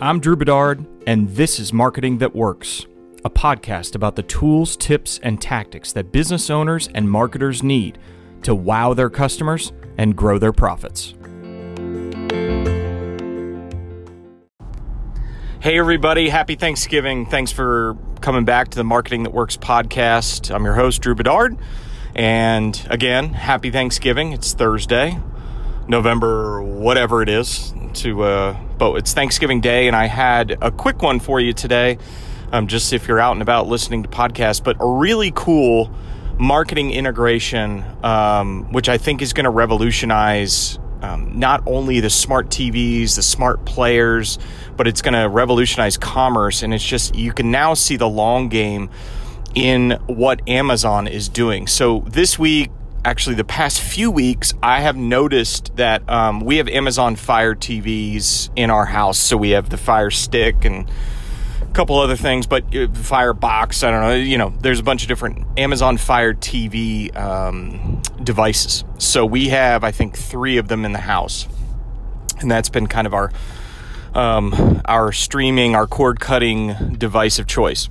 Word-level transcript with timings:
I'm 0.00 0.20
Drew 0.20 0.36
Bedard, 0.36 0.86
and 1.08 1.28
this 1.30 1.58
is 1.58 1.72
Marketing 1.72 2.18
That 2.18 2.32
Works, 2.32 2.86
a 3.24 3.30
podcast 3.30 3.96
about 3.96 4.14
the 4.14 4.22
tools, 4.22 4.76
tips, 4.76 5.18
and 5.24 5.42
tactics 5.42 5.92
that 5.92 6.12
business 6.12 6.50
owners 6.50 6.88
and 6.94 7.10
marketers 7.10 7.64
need 7.64 7.98
to 8.44 8.54
wow 8.54 8.94
their 8.94 9.10
customers 9.10 9.72
and 9.96 10.14
grow 10.14 10.38
their 10.38 10.52
profits. 10.52 11.14
Hey, 15.58 15.76
everybody, 15.76 16.28
happy 16.28 16.54
Thanksgiving. 16.54 17.26
Thanks 17.26 17.50
for 17.50 17.96
coming 18.20 18.44
back 18.44 18.68
to 18.68 18.76
the 18.76 18.84
Marketing 18.84 19.24
That 19.24 19.32
Works 19.32 19.56
podcast. 19.56 20.54
I'm 20.54 20.64
your 20.64 20.74
host, 20.74 21.02
Drew 21.02 21.16
Bedard. 21.16 21.58
And 22.14 22.86
again, 22.88 23.32
happy 23.32 23.72
Thanksgiving. 23.72 24.32
It's 24.32 24.52
Thursday, 24.52 25.18
November, 25.88 26.62
whatever 26.62 27.20
it 27.20 27.28
is. 27.28 27.74
To 27.98 28.22
uh, 28.22 28.60
but 28.78 28.94
it's 28.94 29.12
Thanksgiving 29.12 29.60
Day, 29.60 29.88
and 29.88 29.96
I 29.96 30.06
had 30.06 30.56
a 30.60 30.70
quick 30.70 31.02
one 31.02 31.18
for 31.18 31.40
you 31.40 31.52
today. 31.52 31.98
Um, 32.52 32.68
just 32.68 32.92
if 32.92 33.08
you're 33.08 33.18
out 33.18 33.32
and 33.32 33.42
about 33.42 33.66
listening 33.66 34.04
to 34.04 34.08
podcasts, 34.08 34.62
but 34.62 34.76
a 34.80 34.86
really 34.86 35.32
cool 35.34 35.90
marketing 36.38 36.92
integration, 36.92 37.84
um, 38.04 38.72
which 38.72 38.88
I 38.88 38.98
think 38.98 39.20
is 39.20 39.32
going 39.32 39.44
to 39.44 39.50
revolutionize 39.50 40.78
um, 41.02 41.38
not 41.38 41.62
only 41.66 42.00
the 42.00 42.10
smart 42.10 42.48
TVs, 42.48 43.16
the 43.16 43.22
smart 43.22 43.64
players, 43.64 44.38
but 44.76 44.86
it's 44.86 45.02
going 45.02 45.14
to 45.14 45.28
revolutionize 45.28 45.96
commerce. 45.96 46.62
And 46.62 46.72
it's 46.72 46.84
just, 46.84 47.14
you 47.14 47.32
can 47.32 47.50
now 47.50 47.74
see 47.74 47.96
the 47.96 48.08
long 48.08 48.48
game 48.48 48.90
in 49.54 49.98
what 50.06 50.48
Amazon 50.48 51.08
is 51.08 51.28
doing. 51.28 51.66
So 51.66 52.04
this 52.06 52.38
week, 52.38 52.70
actually 53.04 53.36
the 53.36 53.44
past 53.44 53.80
few 53.80 54.10
weeks, 54.10 54.54
I 54.62 54.80
have 54.80 54.96
noticed 54.96 55.76
that 55.76 56.08
um, 56.08 56.40
we 56.40 56.56
have 56.56 56.68
Amazon 56.68 57.16
Fire 57.16 57.54
TVs 57.54 58.50
in 58.56 58.70
our 58.70 58.86
house. 58.86 59.18
So 59.18 59.36
we 59.36 59.50
have 59.50 59.70
the 59.70 59.76
Fire 59.76 60.10
Stick 60.10 60.64
and 60.64 60.90
a 61.62 61.72
couple 61.72 61.98
other 61.98 62.16
things, 62.16 62.46
but 62.46 62.74
uh, 62.74 62.88
Fire 62.88 63.34
Box. 63.34 63.82
I 63.82 63.90
don't 63.90 64.02
know. 64.02 64.14
You 64.14 64.38
know, 64.38 64.52
there's 64.60 64.80
a 64.80 64.82
bunch 64.82 65.02
of 65.02 65.08
different 65.08 65.46
Amazon 65.58 65.96
Fire 65.96 66.34
TV 66.34 67.14
um, 67.16 68.02
devices. 68.22 68.84
So 68.98 69.24
we 69.24 69.48
have, 69.48 69.84
I 69.84 69.90
think, 69.90 70.16
three 70.16 70.58
of 70.58 70.68
them 70.68 70.84
in 70.84 70.92
the 70.92 70.98
house, 70.98 71.46
and 72.40 72.50
that's 72.50 72.68
been 72.68 72.86
kind 72.86 73.06
of 73.06 73.14
our 73.14 73.32
um, 74.14 74.82
our 74.86 75.12
streaming, 75.12 75.74
our 75.74 75.86
cord 75.86 76.18
cutting 76.18 76.94
device 76.96 77.38
of 77.38 77.46
choice. 77.46 77.88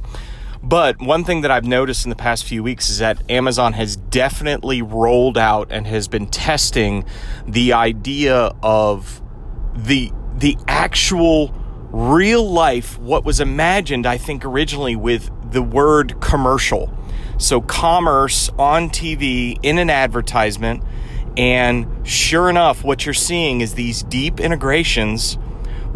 But 0.64 1.00
one 1.00 1.24
thing 1.24 1.42
that 1.42 1.52
I've 1.52 1.66
noticed 1.66 2.06
in 2.06 2.10
the 2.10 2.16
past 2.16 2.46
few 2.46 2.64
weeks 2.64 2.90
is 2.90 3.00
that 3.00 3.30
Amazon 3.30 3.74
has 3.74 3.96
definitely 3.96 4.82
rolled 4.82 5.38
out 5.38 5.72
and 5.72 5.88
has 5.88 6.08
been 6.08 6.28
testing 6.28 7.06
the 7.46 7.74
idea 7.74 8.52
of 8.64 9.22
the 9.76 10.12
the 10.36 10.58
actual 10.68 11.54
real 11.92 12.48
life 12.48 13.00
what 13.00 13.24
was 13.24 13.40
imagined 13.40 14.06
I 14.06 14.18
think 14.18 14.44
originally 14.46 14.96
with 14.96 15.30
the 15.52 15.62
word 15.62 16.20
commercial. 16.20 16.96
So 17.38 17.62
commerce 17.62 18.50
on 18.58 18.90
TV 18.90 19.58
in 19.64 19.78
an 19.78 19.90
advertisement 19.90 20.84
and 21.38 21.88
sure 22.08 22.50
enough 22.50 22.84
what 22.84 23.06
you're 23.06 23.14
seeing 23.14 23.62
is 23.62 23.76
these 23.76 24.02
deep 24.04 24.40
integrations 24.40 25.38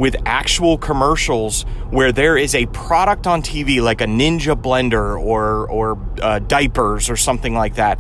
with 0.01 0.15
actual 0.25 0.79
commercials 0.79 1.61
where 1.91 2.11
there 2.11 2.35
is 2.35 2.55
a 2.55 2.65
product 2.65 3.27
on 3.27 3.43
TV 3.43 3.79
like 3.79 4.01
a 4.01 4.05
Ninja 4.05 4.59
blender 4.59 5.15
or 5.15 5.69
or 5.69 5.95
uh, 6.23 6.39
diapers 6.39 7.07
or 7.07 7.15
something 7.15 7.53
like 7.53 7.75
that, 7.75 7.99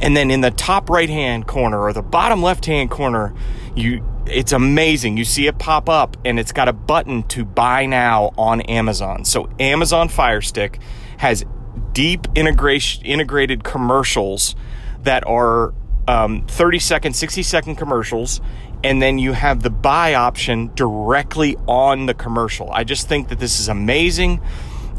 and 0.00 0.16
then 0.16 0.30
in 0.30 0.40
the 0.40 0.50
top 0.50 0.88
right 0.88 1.10
hand 1.10 1.46
corner 1.46 1.78
or 1.78 1.92
the 1.92 2.00
bottom 2.00 2.42
left 2.42 2.64
hand 2.64 2.90
corner, 2.90 3.34
you 3.76 4.02
it's 4.24 4.52
amazing. 4.52 5.18
You 5.18 5.26
see 5.26 5.46
it 5.46 5.58
pop 5.58 5.90
up 5.90 6.16
and 6.24 6.40
it's 6.40 6.52
got 6.52 6.68
a 6.68 6.72
button 6.72 7.22
to 7.24 7.44
buy 7.44 7.84
now 7.84 8.32
on 8.38 8.62
Amazon. 8.62 9.26
So 9.26 9.50
Amazon 9.60 10.08
Fire 10.08 10.40
Stick 10.40 10.78
has 11.18 11.44
deep 11.92 12.28
integration 12.34 13.04
integrated 13.04 13.62
commercials 13.62 14.56
that 15.02 15.26
are 15.26 15.74
um, 16.08 16.46
30 16.46 16.78
second, 16.78 17.14
60 17.14 17.42
second 17.42 17.76
commercials 17.76 18.40
and 18.84 19.00
then 19.00 19.18
you 19.18 19.32
have 19.32 19.62
the 19.62 19.70
buy 19.70 20.14
option 20.14 20.72
directly 20.74 21.56
on 21.66 22.06
the 22.06 22.14
commercial. 22.14 22.70
I 22.72 22.84
just 22.84 23.08
think 23.08 23.28
that 23.28 23.38
this 23.38 23.60
is 23.60 23.68
amazing. 23.68 24.40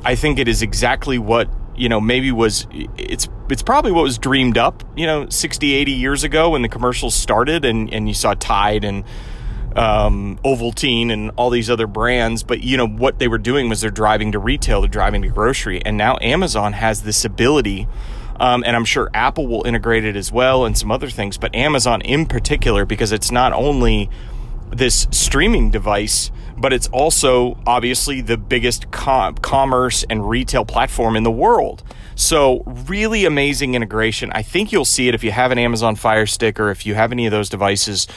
I 0.05 0.15
think 0.15 0.39
it 0.39 0.47
is 0.47 0.61
exactly 0.61 1.17
what, 1.17 1.49
you 1.75 1.89
know, 1.89 1.99
maybe 1.99 2.31
was 2.31 2.67
it's 2.97 3.27
it's 3.49 3.61
probably 3.61 3.91
what 3.91 4.03
was 4.03 4.17
dreamed 4.17 4.57
up, 4.57 4.83
you 4.95 5.05
know, 5.05 5.27
60, 5.29 5.73
80 5.73 5.91
years 5.91 6.23
ago 6.23 6.51
when 6.51 6.61
the 6.61 6.69
commercials 6.69 7.13
started 7.13 7.65
and 7.65 7.93
and 7.93 8.07
you 8.07 8.13
saw 8.13 8.33
Tide 8.33 8.83
and 8.83 9.03
um, 9.75 10.39
Ovaltine 10.45 11.11
and 11.11 11.31
all 11.35 11.49
these 11.49 11.69
other 11.69 11.87
brands. 11.87 12.43
But 12.43 12.63
you 12.63 12.77
know 12.77 12.87
what 12.87 13.19
they 13.19 13.27
were 13.27 13.37
doing 13.37 13.69
was 13.69 13.81
they're 13.81 13.91
driving 13.91 14.31
to 14.33 14.39
retail, 14.39 14.81
they're 14.81 14.89
driving 14.89 15.21
to 15.23 15.29
grocery, 15.29 15.81
and 15.85 15.97
now 15.97 16.17
Amazon 16.21 16.73
has 16.73 17.03
this 17.03 17.25
ability 17.25 17.87
um, 18.39 18.63
and 18.65 18.75
I'm 18.75 18.85
sure 18.85 19.09
Apple 19.13 19.47
will 19.47 19.65
integrate 19.65 20.05
it 20.05 20.15
as 20.15 20.31
well 20.31 20.65
and 20.65 20.77
some 20.77 20.91
other 20.91 21.09
things, 21.09 21.37
but 21.37 21.53
Amazon 21.55 22.01
in 22.01 22.25
particular, 22.25 22.85
because 22.85 23.11
it's 23.11 23.31
not 23.31 23.53
only 23.53 24.09
this 24.71 25.07
streaming 25.11 25.69
device, 25.69 26.31
but 26.57 26.73
it's 26.73 26.87
also 26.87 27.57
obviously 27.65 28.21
the 28.21 28.37
biggest 28.37 28.91
com- 28.91 29.35
commerce 29.35 30.03
and 30.09 30.27
retail 30.27 30.65
platform 30.65 31.15
in 31.15 31.23
the 31.23 31.31
world. 31.31 31.83
So, 32.15 32.61
really 32.65 33.25
amazing 33.25 33.73
integration. 33.73 34.31
I 34.33 34.43
think 34.43 34.71
you'll 34.71 34.85
see 34.85 35.07
it 35.07 35.15
if 35.15 35.23
you 35.23 35.31
have 35.31 35.51
an 35.51 35.57
Amazon 35.57 35.95
Fire 35.95 36.27
Stick 36.27 36.59
or 36.59 36.69
if 36.69 36.85
you 36.85 36.93
have 36.93 37.11
any 37.11 37.25
of 37.25 37.31
those 37.31 37.49
devices, 37.49 38.07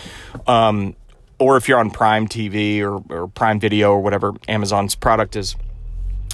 um, 0.47 0.95
or 1.39 1.57
if 1.57 1.69
you're 1.69 1.79
on 1.79 1.91
Prime 1.91 2.29
TV 2.29 2.81
or, 2.83 3.03
or 3.09 3.29
Prime 3.29 3.59
Video 3.59 3.93
or 3.93 4.01
whatever 4.01 4.35
Amazon's 4.49 4.95
product 4.95 5.35
is 5.37 5.57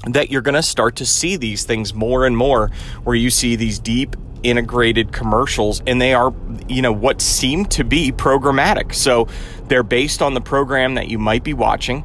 that 0.07 0.31
you're 0.31 0.43
going 0.43 0.55
to 0.55 0.63
start 0.63 0.97
to 0.97 1.07
see 1.07 1.37
these 1.37 1.65
things 1.65 1.95
more 1.95 2.27
and 2.27 2.37
more 2.37 2.71
where 3.05 3.17
you 3.17 3.31
see 3.31 3.57
these 3.57 3.79
deep 3.79 4.17
integrated 4.43 5.13
commercials 5.13 5.83
and 5.87 6.01
they 6.01 6.13
are 6.15 6.35
you 6.69 6.83
know 6.83 6.93
what 6.93 7.21
seem 7.21 7.65
to 7.67 7.85
be 7.85 8.11
programmatic. 8.13 8.95
So 8.95 9.29
they're 9.69 9.85
based 9.85 10.21
on 10.21 10.35
the 10.35 10.41
program 10.41 10.95
that 10.95 11.09
you 11.09 11.19
might 11.19 11.45
be 11.45 11.55
watching. 11.55 12.05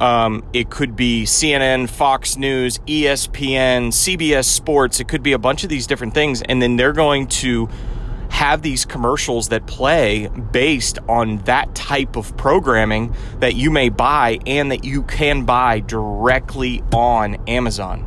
Um, 0.00 0.44
it 0.52 0.70
could 0.70 0.94
be 0.94 1.24
cnn 1.24 1.88
fox 1.88 2.36
news 2.36 2.78
espn 2.80 3.88
cbs 3.88 4.44
sports. 4.44 5.00
It 5.00 5.08
could 5.08 5.22
be 5.22 5.32
a 5.32 5.38
bunch 5.38 5.64
of 5.64 5.70
these 5.70 5.86
different 5.86 6.14
things 6.14 6.42
and 6.42 6.60
then 6.60 6.76
they're 6.76 6.92
going 6.92 7.26
to 7.28 7.68
have 8.38 8.62
these 8.62 8.84
commercials 8.84 9.48
that 9.48 9.66
play 9.66 10.28
based 10.52 10.96
on 11.08 11.38
that 11.38 11.74
type 11.74 12.14
of 12.14 12.36
programming 12.36 13.12
that 13.40 13.56
you 13.56 13.68
may 13.68 13.88
buy 13.88 14.38
and 14.46 14.70
that 14.70 14.84
you 14.84 15.02
can 15.02 15.44
buy 15.44 15.80
directly 15.80 16.80
on 16.94 17.34
Amazon. 17.48 18.04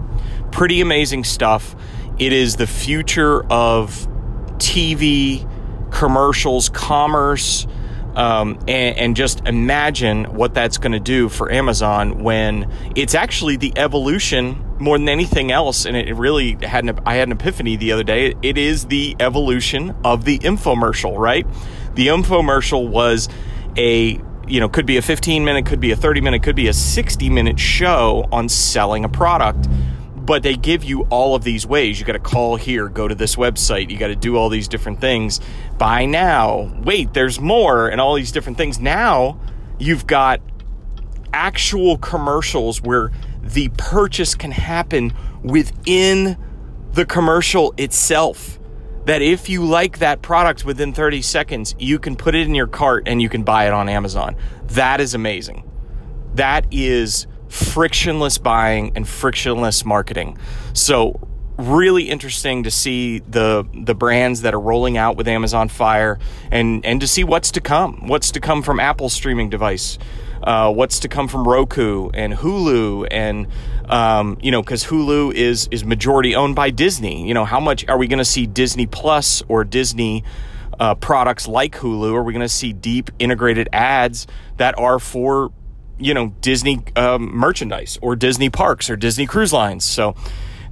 Pretty 0.50 0.80
amazing 0.80 1.26
stuff. 1.26 1.76
It 2.18 2.32
is 2.32 2.56
the 2.56 2.66
future 2.66 3.44
of 3.52 4.08
TV, 4.56 5.46
commercials, 5.92 6.70
commerce, 6.70 7.68
um, 8.16 8.60
and, 8.68 8.98
and, 8.98 9.16
just 9.16 9.46
imagine 9.48 10.26
what 10.26 10.54
that's 10.54 10.78
going 10.78 10.92
to 10.92 11.00
do 11.00 11.30
for 11.30 11.52
Amazon 11.52 12.24
when 12.24 12.72
it's 12.96 13.16
actually 13.16 13.56
the 13.56 13.72
evolution 13.78 14.64
more 14.80 14.98
than 14.98 15.08
anything 15.08 15.52
else. 15.52 15.86
And 15.86 15.96
it 15.96 16.14
really 16.16 16.58
had 16.62 16.84
an, 16.84 17.00
I 17.06 17.16
had 17.16 17.28
an 17.28 17.34
epiphany 17.34 17.78
the 17.78 17.92
other 17.92 18.04
day. 18.04 18.36
It 18.42 18.58
is 18.58 18.86
the 18.86 19.16
evolution 19.20 19.96
of 20.04 20.26
the 20.26 20.40
infomercial, 20.40 21.18
right? 21.18 21.48
The 21.96 22.08
infomercial 22.08 22.88
was 22.88 23.30
a 23.78 24.20
you 24.48 24.60
know 24.60 24.68
could 24.68 24.86
be 24.86 24.98
a 24.98 25.02
15 25.02 25.46
minute, 25.46 25.66
could 25.66 25.80
be 25.80 25.92
a 25.92 25.96
30 25.96 26.22
minute, 26.22 26.44
could 26.44 26.56
be 26.56 26.68
a 26.68 26.74
60 26.74 27.30
minute 27.30 27.60
show 27.60 28.28
on 28.32 28.50
selling 28.50 29.06
a 29.06 29.10
product 29.10 29.68
but 30.26 30.44
they 30.44 30.56
give 30.56 30.84
you 30.84 31.04
all 31.10 31.36
of 31.36 31.44
these 31.44 31.66
ways. 31.66 32.00
You 32.00 32.06
got 32.06 32.14
to 32.14 32.20
call 32.20 32.56
here, 32.56 32.88
go 32.88 33.08
to 33.08 33.16
this 33.16 33.36
website, 33.36 33.90
you 33.90 33.98
got 33.98 34.08
to 34.08 34.16
do 34.16 34.38
all 34.38 34.50
these 34.50 34.68
different 34.68 35.02
things. 35.02 35.40
Buy 35.78 36.06
now, 36.06 36.72
wait, 36.84 37.14
there's 37.14 37.40
more, 37.40 37.90
and 37.90 38.00
all 38.00 38.16
these 38.16 38.32
different 38.32 38.58
things. 38.58 38.80
Now 38.80 39.40
you've 39.80 40.06
got 40.06 40.42
actual 41.34 41.98
commercials 41.98 42.82
where 42.82 43.12
the 43.42 43.70
purchase 43.78 44.36
can 44.36 44.52
happen 44.52 45.14
within 45.42 46.38
the 46.94 47.06
commercial 47.06 47.74
itself. 47.78 48.60
That 49.06 49.24
if 49.24 49.50
you 49.50 49.66
like 49.66 49.98
that 49.98 50.22
product 50.22 50.64
within 50.64 50.94
30 50.94 51.24
seconds, 51.24 51.74
you 51.80 51.98
can 51.98 52.16
put 52.16 52.36
it 52.36 52.46
in 52.46 52.54
your 52.54 52.68
cart 52.68 53.08
and 53.08 53.20
you 53.20 53.30
can 53.30 53.44
buy 53.44 53.66
it 53.66 53.74
on 53.74 53.90
Amazon. 53.90 54.36
That 54.68 55.02
is 55.02 55.16
amazing. 55.16 55.68
That 56.36 56.68
is 56.70 57.26
frictionless 57.52 58.38
buying 58.38 58.94
and 58.96 59.08
frictionless 59.08 59.84
marketing. 59.84 60.38
So 60.74 61.20
really 61.58 62.10
interesting 62.10 62.64
to 62.64 62.72
see 62.72 63.20
the 63.20 63.68
the 63.74 63.94
brands 63.94 64.42
that 64.42 64.54
are 64.54 64.60
rolling 64.60 64.98
out 64.98 65.18
with 65.18 65.28
Amazon 65.28 65.68
Fire 65.68 66.18
and 66.50 66.86
and 66.86 67.02
to 67.02 67.08
see 67.08 67.24
what's 67.24 67.52
to 67.52 67.62
come. 67.62 68.08
What's 68.08 68.32
to 68.32 68.40
come 68.40 68.62
from 68.62 68.80
Apple's 68.80 69.14
streaming 69.14 69.50
device. 69.50 69.98
Uh, 70.42 70.74
what's 70.74 71.02
to 71.02 71.08
come 71.08 71.28
from 71.28 71.48
Roku 71.48 72.10
and 72.16 72.34
Hulu 72.34 73.08
and 73.12 73.48
um, 73.90 74.40
you 74.42 74.50
know 74.50 74.64
because 74.64 74.86
Hulu 74.86 75.34
is 75.34 75.68
is 75.72 75.84
majority 75.84 76.34
owned 76.34 76.56
by 76.56 76.70
Disney. 76.70 77.28
You 77.28 77.34
know 77.34 77.46
how 77.46 77.60
much 77.60 77.88
are 77.88 77.98
we 77.98 78.08
going 78.08 78.20
to 78.20 78.26
see 78.26 78.48
Disney 78.48 78.88
Plus 78.88 79.44
or 79.50 79.64
Disney 79.66 80.24
uh, 80.80 80.96
products 80.96 81.48
like 81.48 81.76
Hulu? 81.76 82.16
Are 82.16 82.24
we 82.24 82.34
going 82.34 82.42
to 82.42 82.50
see 82.50 82.74
deep 82.74 83.12
integrated 83.20 83.70
ads 83.74 84.26
that 84.58 84.78
are 84.80 84.98
for 84.98 85.52
you 86.02 86.14
know, 86.14 86.34
Disney 86.42 86.84
um, 86.96 87.36
merchandise 87.36 87.98
or 88.02 88.16
Disney 88.16 88.50
parks 88.50 88.90
or 88.90 88.96
Disney 88.96 89.26
cruise 89.26 89.54
lines. 89.54 89.84
So 89.84 90.16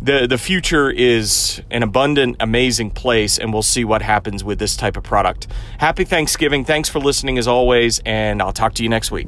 the 0.02 0.28
the 0.28 0.38
future 0.38 0.90
is 0.90 1.62
an 1.72 1.84
abundant, 1.84 2.38
amazing 2.40 2.92
place, 2.92 3.38
and 3.38 3.52
we'll 3.52 3.64
see 3.64 3.84
what 3.84 4.02
happens 4.02 4.44
with 4.44 4.60
this 4.60 4.76
type 4.76 4.98
of 4.98 5.04
product. 5.04 5.48
Happy 5.78 6.06
Thanksgiving! 6.06 6.64
Thanks 6.66 6.90
for 6.90 7.00
listening 7.00 7.38
as 7.38 7.48
always, 7.48 8.00
and 8.06 8.42
I'll 8.42 8.54
talk 8.54 8.74
to 8.76 8.84
you 8.84 8.90
next 8.90 9.12
week. 9.12 9.28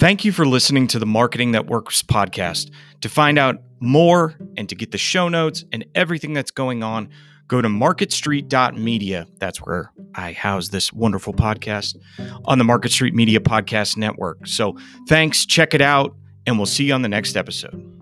Thank 0.00 0.24
you 0.24 0.32
for 0.32 0.46
listening 0.46 0.86
to 0.88 0.98
the 0.98 1.04
Marketing 1.04 1.52
That 1.52 1.66
Works 1.66 2.02
podcast. 2.02 2.70
To 3.02 3.08
find 3.10 3.38
out 3.38 3.60
more 3.80 4.36
and 4.56 4.68
to 4.68 4.74
get 4.74 4.92
the 4.92 4.98
show 4.98 5.28
notes 5.28 5.64
and 5.72 5.84
everything 5.94 6.32
that's 6.32 6.50
going 6.50 6.82
on, 6.82 7.08
go 7.48 7.60
to 7.60 7.68
marketstreet.media. 7.68 9.26
That's 9.38 9.58
where 9.58 9.92
I 10.14 10.32
house 10.32 10.68
this 10.68 10.92
wonderful 10.92 11.32
podcast 11.32 11.96
on 12.44 12.58
the 12.58 12.64
Market 12.64 12.92
Street 12.92 13.14
Media 13.14 13.40
Podcast 13.40 13.96
Network. 13.96 14.46
So 14.46 14.76
thanks, 15.08 15.44
check 15.44 15.74
it 15.74 15.80
out, 15.80 16.14
and 16.46 16.58
we'll 16.58 16.66
see 16.66 16.84
you 16.84 16.94
on 16.94 17.02
the 17.02 17.08
next 17.08 17.36
episode. 17.36 17.99